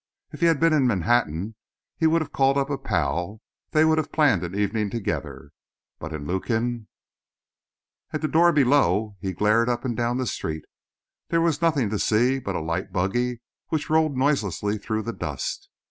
If 0.31 0.39
he 0.39 0.47
had 0.47 0.59
been 0.59 0.73
in 0.73 0.87
Manhattan 0.87 1.53
he 1.95 2.07
would 2.07 2.21
have 2.23 2.33
called 2.33 2.57
up 2.57 2.71
a 2.71 2.77
pal; 2.79 3.39
they 3.69 3.85
would 3.85 3.99
have 3.99 4.11
planned 4.11 4.43
an 4.43 4.55
evening 4.55 4.89
together; 4.89 5.51
but 5.99 6.11
in 6.11 6.25
Lukin 6.25 6.87
At 8.11 8.21
the 8.23 8.27
door 8.27 8.51
below 8.51 9.15
he 9.19 9.31
glared 9.31 9.69
up 9.69 9.85
and 9.85 9.95
down 9.95 10.17
the 10.17 10.25
street. 10.25 10.65
There 11.27 11.39
was 11.39 11.61
nothing 11.61 11.91
to 11.91 11.99
see 11.99 12.39
but 12.39 12.55
a 12.55 12.61
light 12.61 12.91
buggy 12.91 13.41
which 13.67 13.91
rolled 13.91 14.17
noiselessly 14.17 14.79
through 14.79 15.03
the 15.03 15.13
dust. 15.13 15.69